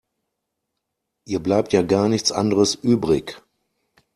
Ihr 1.25 1.37
bleibt 1.37 1.73
ja 1.73 1.83
gar 1.83 2.09
nichts 2.09 2.31
anderes 2.31 2.73
übrig. 2.73 3.39